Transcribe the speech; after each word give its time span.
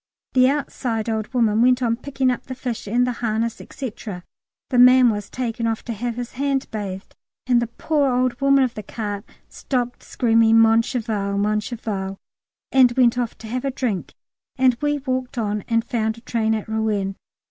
The 0.33 0.49
outside 0.49 1.07
old 1.09 1.31
woman 1.31 1.61
went 1.61 1.83
on 1.83 1.95
picking 1.95 2.31
up 2.31 2.47
the 2.47 2.55
fish 2.55 2.87
and 2.87 3.05
the 3.05 3.11
harness, 3.21 3.61
&c., 3.69 3.91
the 3.91 4.79
man 4.79 5.11
was 5.11 5.29
taken 5.29 5.67
off 5.67 5.85
to 5.85 5.93
have 5.93 6.15
his 6.15 6.31
hand 6.31 6.65
bathed, 6.71 7.15
and 7.45 7.61
the 7.61 7.67
poor 7.67 8.11
old 8.11 8.41
woman 8.41 8.63
of 8.63 8.73
the 8.73 8.81
cart 8.81 9.23
stopped 9.47 10.01
screaming 10.01 10.57
"Mon 10.57 10.81
cheval, 10.81 11.37
mon 11.37 11.59
cheval," 11.59 12.17
and 12.71 12.91
went 12.93 13.19
off 13.19 13.37
to 13.37 13.47
have 13.47 13.63
a 13.63 13.69
drink, 13.69 14.15
and 14.55 14.75
we 14.81 14.97
walked 14.97 15.37
on 15.37 15.61
and 15.67 15.85
found 15.85 16.17
a 16.17 16.21
train 16.21 16.55
at 16.55 16.67
Rouen. 16.67 17.15